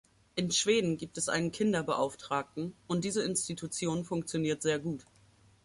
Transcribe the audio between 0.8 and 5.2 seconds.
gibt es einen Kinderbeauftragten, und diese Institution funktioniert sehr gut.